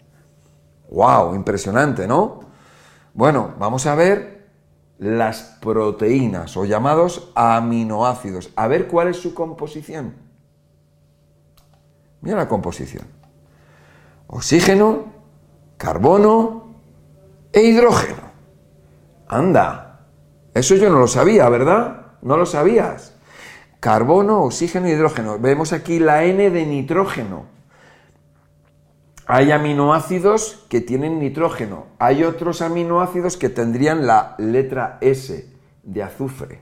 ¡Wow! 0.91 1.35
Impresionante, 1.35 2.07
¿no? 2.07 2.41
Bueno, 3.13 3.55
vamos 3.59 3.87
a 3.87 3.95
ver 3.95 4.49
las 4.99 5.59
proteínas 5.61 6.57
o 6.57 6.65
llamados 6.65 7.31
aminoácidos, 7.35 8.51
a 8.57 8.67
ver 8.67 8.89
cuál 8.89 9.09
es 9.09 9.19
su 9.19 9.35
composición. 9.35 10.15
Mira 12.23 12.39
la 12.39 12.49
composición. 12.49 13.07
Oxígeno, 14.27 15.05
carbono 15.77 16.75
e 17.53 17.63
hidrógeno. 17.63 18.23
Anda, 19.29 19.88
eso 20.55 20.75
yo 20.75 20.91
no 20.91 20.99
lo 20.99 21.07
sabía, 21.07 21.49
¿verdad? 21.49 22.07
No 22.23 22.37
lo 22.37 22.47
sabías. 22.47 23.15
Carbono, 23.81 24.43
oxígeno 24.43 24.89
hidrógeno. 24.89 25.39
Vemos 25.39 25.73
aquí 25.73 25.99
la 26.01 26.25
N 26.25 26.51
de 26.51 26.67
nitrógeno. 26.67 27.47
Hay 29.27 29.53
aminoácidos 29.53 30.65
que 30.69 30.81
tienen 30.81 31.21
nitrógeno. 31.21 31.87
Hay 31.99 32.25
otros 32.25 32.63
aminoácidos 32.63 33.37
que 33.37 33.51
tendrían 33.51 34.07
la 34.07 34.35
letra 34.39 34.99
S 35.01 35.53
de 35.83 36.03
azufre. 36.03 36.61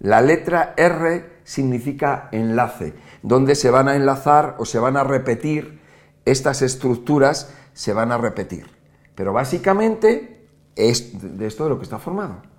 La 0.00 0.20
letra 0.20 0.74
R 0.76 1.40
significa 1.44 2.28
enlace, 2.32 2.94
donde 3.22 3.54
se 3.54 3.70
van 3.70 3.88
a 3.88 3.96
enlazar 3.96 4.56
o 4.58 4.64
se 4.64 4.78
van 4.78 4.96
a 4.96 5.04
repetir 5.04 5.80
estas 6.24 6.62
estructuras, 6.62 7.54
se 7.74 7.92
van 7.92 8.12
a 8.12 8.18
repetir. 8.18 8.66
Pero 9.14 9.32
básicamente 9.32 10.48
es 10.74 11.38
de 11.38 11.46
esto 11.46 11.64
de 11.64 11.70
lo 11.70 11.78
que 11.78 11.84
está 11.84 11.98
formado. 11.98 12.53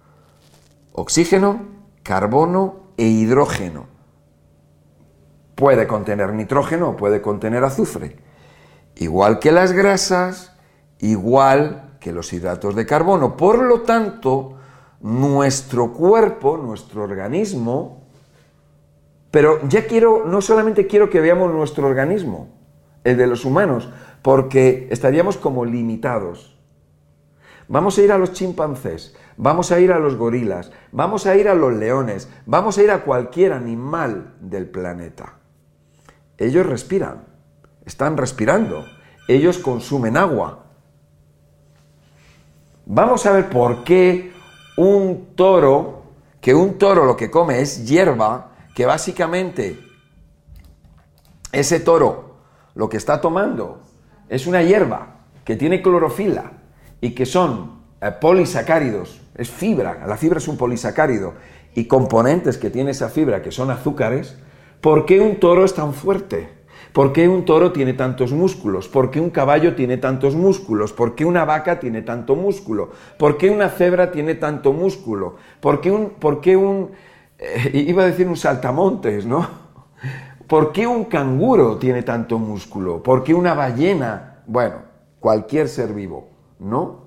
Oxígeno, 0.97 1.59
carbono 2.03 2.93
e 2.95 3.03
hidrógeno. 3.03 3.87
Puede 5.55 5.87
contener 5.87 6.31
nitrógeno 6.31 6.95
puede 6.95 7.21
contener 7.21 7.65
azufre. 7.65 8.15
Igual 8.95 9.39
que 9.39 9.51
las 9.51 9.73
grasas, 9.73 10.55
igual 10.99 11.97
que 11.99 12.13
los 12.13 12.31
hidratos 12.31 12.75
de 12.75 12.85
carbono. 12.85 13.35
Por 13.35 13.61
lo 13.61 13.81
tanto, 13.81 14.53
nuestro 15.01 15.91
cuerpo, 15.91 16.55
nuestro 16.55 17.03
organismo, 17.03 18.03
pero 19.31 19.67
ya 19.67 19.87
quiero, 19.87 20.23
no 20.25 20.39
solamente 20.39 20.87
quiero 20.87 21.09
que 21.09 21.19
veamos 21.19 21.51
nuestro 21.51 21.87
organismo, 21.87 22.47
el 23.03 23.17
de 23.17 23.27
los 23.27 23.43
humanos, 23.43 23.89
porque 24.21 24.87
estaríamos 24.91 25.35
como 25.35 25.65
limitados. 25.65 26.57
Vamos 27.67 27.97
a 27.97 28.01
ir 28.01 28.13
a 28.13 28.17
los 28.17 28.31
chimpancés, 28.31 29.13
vamos 29.37 29.71
a 29.71 29.79
ir 29.79 29.91
a 29.91 29.99
los 29.99 30.15
gorilas, 30.15 30.71
vamos 30.91 31.25
a 31.25 31.35
ir 31.35 31.49
a 31.49 31.55
los 31.55 31.73
leones, 31.73 32.29
vamos 32.45 32.77
a 32.77 32.83
ir 32.83 32.91
a 32.91 33.03
cualquier 33.03 33.53
animal 33.53 34.33
del 34.39 34.67
planeta. 34.67 35.33
Ellos 36.37 36.65
respiran, 36.65 37.23
están 37.85 38.17
respirando, 38.17 38.85
ellos 39.27 39.57
consumen 39.57 40.17
agua. 40.17 40.65
Vamos 42.85 43.25
a 43.25 43.31
ver 43.31 43.49
por 43.49 43.83
qué 43.83 44.31
un 44.77 45.33
toro, 45.35 46.03
que 46.41 46.53
un 46.53 46.77
toro 46.77 47.05
lo 47.05 47.15
que 47.15 47.31
come 47.31 47.61
es 47.61 47.87
hierba, 47.87 48.51
que 48.75 48.85
básicamente 48.85 49.79
ese 51.51 51.79
toro 51.79 52.35
lo 52.75 52.89
que 52.89 52.97
está 52.97 53.21
tomando 53.21 53.81
es 54.27 54.45
una 54.45 54.61
hierba 54.61 55.15
que 55.45 55.55
tiene 55.55 55.81
clorofila 55.81 56.51
y 56.99 57.11
que 57.11 57.25
son 57.25 57.74
polisacáridos, 58.19 59.21
es 59.35 59.49
fibra, 59.49 60.05
la 60.07 60.17
fibra 60.17 60.39
es 60.39 60.47
un 60.47 60.57
polisacárido, 60.57 61.33
y 61.75 61.85
componentes 61.85 62.57
que 62.57 62.69
tiene 62.69 62.91
esa 62.91 63.09
fibra 63.09 63.41
que 63.41 63.51
son 63.51 63.69
azúcares, 63.69 64.37
¿por 64.81 65.05
qué 65.05 65.19
un 65.19 65.39
toro 65.39 65.65
es 65.65 65.73
tan 65.73 65.93
fuerte? 65.93 66.49
¿Por 66.93 67.11
qué 67.11 67.27
un 67.27 67.43
toro 67.43 67.73
tiene 67.73 67.93
tantos 67.93 68.31
músculos? 68.31 68.87
¿Por 68.87 69.11
qué 69.11 69.19
un 69.19 69.29
caballo 69.29 69.75
tiene 69.75 69.97
tantos 69.97 70.33
músculos? 70.33 70.93
¿Por 70.93 71.13
qué 71.13 71.25
una 71.25 71.43
vaca 71.43 71.77
tiene 71.77 72.01
tanto 72.01 72.37
músculo? 72.37 72.91
¿Por 73.19 73.37
qué 73.37 73.49
una 73.49 73.67
cebra 73.67 74.11
tiene 74.11 74.35
tanto 74.35 74.71
músculo? 74.71 75.35
¿Por 75.59 75.81
qué 75.81 75.91
un, 75.91 76.11
por 76.11 76.39
qué 76.39 76.55
un 76.55 76.91
eh, 77.37 77.71
iba 77.73 78.03
a 78.03 78.05
decir 78.05 78.27
un 78.29 78.37
saltamontes, 78.37 79.25
¿no? 79.25 79.45
¿Por 80.47 80.71
qué 80.71 80.87
un 80.87 81.05
canguro 81.05 81.77
tiene 81.77 82.03
tanto 82.03 82.39
músculo? 82.39 83.03
¿Por 83.03 83.23
qué 83.23 83.33
una 83.33 83.53
ballena? 83.53 84.43
Bueno, 84.47 84.75
cualquier 85.19 85.67
ser 85.67 85.93
vivo, 85.93 86.29
¿no? 86.59 87.04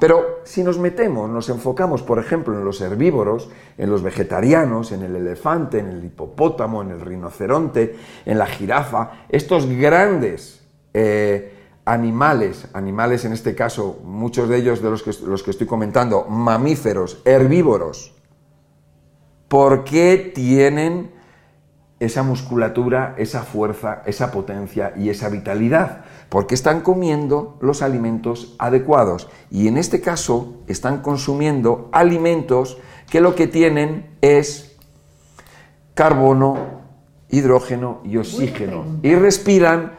Pero 0.00 0.40
si 0.44 0.64
nos 0.64 0.78
metemos, 0.78 1.28
nos 1.28 1.50
enfocamos, 1.50 2.02
por 2.02 2.18
ejemplo, 2.18 2.58
en 2.58 2.64
los 2.64 2.80
herbívoros, 2.80 3.50
en 3.76 3.90
los 3.90 4.02
vegetarianos, 4.02 4.92
en 4.92 5.02
el 5.02 5.14
elefante, 5.14 5.78
en 5.78 5.88
el 5.88 6.02
hipopótamo, 6.02 6.80
en 6.80 6.90
el 6.90 7.02
rinoceronte, 7.02 7.96
en 8.24 8.38
la 8.38 8.46
jirafa, 8.46 9.26
estos 9.28 9.66
grandes 9.66 10.66
eh, 10.94 11.52
animales, 11.84 12.66
animales 12.72 13.26
en 13.26 13.34
este 13.34 13.54
caso, 13.54 14.00
muchos 14.02 14.48
de 14.48 14.56
ellos 14.56 14.82
de 14.82 14.88
los 14.90 15.02
que, 15.02 15.12
los 15.26 15.42
que 15.42 15.50
estoy 15.50 15.66
comentando, 15.66 16.24
mamíferos, 16.24 17.20
herbívoros, 17.26 18.14
¿por 19.48 19.84
qué 19.84 20.32
tienen 20.34 21.10
esa 22.00 22.22
musculatura, 22.22 23.14
esa 23.18 23.42
fuerza, 23.42 24.02
esa 24.06 24.32
potencia 24.32 24.94
y 24.96 25.10
esa 25.10 25.28
vitalidad, 25.28 26.04
porque 26.30 26.54
están 26.54 26.80
comiendo 26.80 27.58
los 27.60 27.82
alimentos 27.82 28.54
adecuados 28.58 29.28
y 29.50 29.68
en 29.68 29.76
este 29.76 30.00
caso 30.00 30.54
están 30.68 31.02
consumiendo 31.02 31.90
alimentos 31.92 32.78
que 33.10 33.20
lo 33.20 33.34
que 33.34 33.48
tienen 33.48 34.16
es 34.22 34.76
carbono, 35.94 36.56
hidrógeno 37.28 38.00
y 38.04 38.16
oxígeno 38.16 38.84
y 39.02 39.14
respiran 39.16 39.92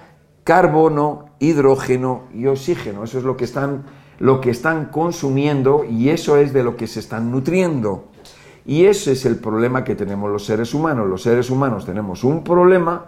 carbono, 0.44 1.26
hidrógeno 1.40 2.24
y 2.34 2.48
oxígeno. 2.48 3.04
Eso 3.04 3.20
es 3.20 3.24
lo 3.24 3.38
que 3.38 3.44
están 3.44 3.84
lo 4.18 4.40
que 4.40 4.52
están 4.52 4.86
consumiendo 4.86 5.84
y 5.84 6.10
eso 6.10 6.38
es 6.38 6.54
de 6.54 6.64
lo 6.64 6.78
que 6.78 6.86
se 6.86 7.00
están 7.00 7.32
nutriendo. 7.32 8.10
Y 8.66 8.86
ese 8.86 9.14
es 9.14 9.26
el 9.26 9.38
problema 9.38 9.84
que 9.84 9.96
tenemos 9.96 10.30
los 10.30 10.46
seres 10.46 10.76
humanos. 10.76 11.10
Los 11.10 11.24
seres 11.24 11.50
humanos 11.50 11.88
tenemos 11.88 12.24
un 12.24 12.44
problema 12.44 13.04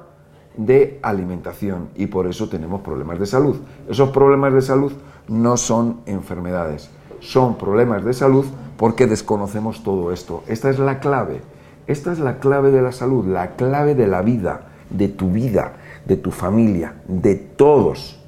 de 0.57 0.99
alimentación 1.01 1.89
y 1.95 2.07
por 2.07 2.27
eso 2.27 2.49
tenemos 2.49 2.81
problemas 2.81 3.19
de 3.19 3.25
salud. 3.25 3.57
Esos 3.89 4.09
problemas 4.09 4.53
de 4.53 4.61
salud 4.61 4.93
no 5.27 5.57
son 5.57 6.01
enfermedades, 6.05 6.89
son 7.19 7.57
problemas 7.57 8.03
de 8.03 8.13
salud 8.13 8.45
porque 8.77 9.07
desconocemos 9.07 9.83
todo 9.83 10.11
esto. 10.11 10.43
Esta 10.47 10.69
es 10.69 10.79
la 10.79 10.99
clave, 10.99 11.41
esta 11.87 12.11
es 12.11 12.19
la 12.19 12.39
clave 12.39 12.71
de 12.71 12.81
la 12.81 12.91
salud, 12.91 13.25
la 13.25 13.55
clave 13.55 13.95
de 13.95 14.07
la 14.07 14.21
vida, 14.21 14.67
de 14.89 15.07
tu 15.07 15.29
vida, 15.29 15.73
de 16.05 16.17
tu 16.17 16.31
familia, 16.31 16.95
de 17.07 17.35
todos. 17.35 18.19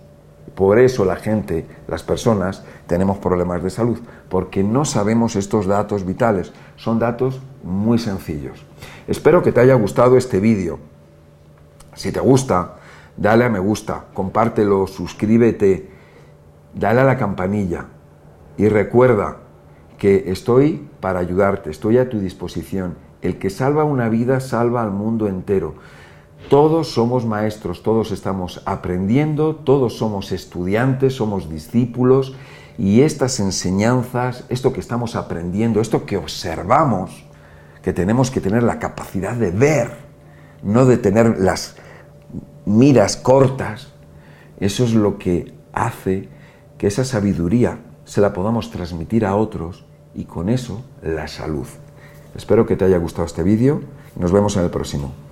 Por 0.56 0.80
eso 0.80 1.04
la 1.04 1.18
gente, 1.18 1.66
las 1.88 2.04
personas, 2.04 2.64
tenemos 2.88 3.18
problemas 3.18 3.62
de 3.62 3.70
salud, 3.70 4.00
porque 4.30 4.64
no 4.64 4.86
sabemos 4.86 5.36
estos 5.36 5.66
datos 5.66 6.06
vitales. 6.06 6.54
Son 6.78 6.98
datos 6.98 7.42
muy 7.64 8.00
sencillos. 8.00 8.66
Espero 9.08 9.44
que 9.44 9.52
te 9.52 9.60
haya 9.60 9.76
gustado 9.76 10.16
este 10.18 10.40
vídeo. 10.40 10.80
Si 11.96 12.12
te 12.12 12.20
gusta, 12.20 12.76
dale 13.18 13.46
a 13.46 13.50
me 13.50 13.60
gusta, 13.60 14.06
compártelo, 14.14 14.88
suscríbete, 14.88 15.90
dale 16.74 17.02
a 17.02 17.06
la 17.06 17.18
campanilla 17.18 17.88
y 18.58 18.68
recuerda 18.70 19.38
que 19.98 20.26
estoy 20.28 20.88
para 21.00 21.20
ayudarte, 21.20 21.70
estoy 21.70 21.98
a 21.98 22.10
tu 22.10 22.20
disposición. 22.20 22.98
El 23.22 23.40
que 23.40 23.50
salva 23.50 23.84
una 23.84 24.10
vida 24.10 24.40
salva 24.40 24.84
al 24.84 24.92
mundo 24.92 25.28
entero. 25.28 25.76
Todos 26.50 26.90
somos 26.90 27.26
maestros, 27.26 27.82
todos 27.82 28.12
estamos 28.12 28.62
aprendiendo, 28.66 29.56
todos 29.56 29.98
somos 29.98 30.32
estudiantes, 30.32 31.16
somos 31.16 31.50
discípulos 31.50 32.36
y 32.78 33.02
estas 33.02 33.40
enseñanzas, 33.40 34.46
esto 34.50 34.74
que 34.74 34.80
estamos 34.80 35.16
aprendiendo, 35.16 35.82
esto 35.82 36.06
que 36.06 36.18
observamos, 36.18 37.26
que 37.82 37.94
tenemos 37.94 38.30
que 38.30 38.42
tener 38.42 38.64
la 38.64 38.80
capacidad 38.80 39.34
de 39.34 39.52
ver, 39.52 39.98
no 40.62 40.86
de 40.86 40.98
tener 40.98 41.40
las 41.40 41.78
miras 42.66 43.18
cortas, 43.18 43.94
eso 44.60 44.84
es 44.84 44.94
lo 44.94 45.18
que 45.18 45.54
hace 45.74 46.30
que 46.78 46.88
esa 46.88 47.06
sabiduría 47.06 47.80
se 48.06 48.22
la 48.22 48.34
podamos 48.34 48.72
transmitir 48.72 49.26
a 49.26 49.36
otros 49.36 49.86
y 50.14 50.26
con 50.26 50.50
eso 50.50 50.84
la 51.02 51.28
salud. 51.28 51.68
Espero 52.36 52.66
que 52.66 52.76
te 52.76 52.86
haya 52.86 52.98
gustado 52.98 53.26
este 53.26 53.44
vídeo 53.44 53.82
nos 54.16 54.32
vemos 54.32 54.56
en 54.58 54.64
el 54.64 54.70
próximo. 54.70 55.25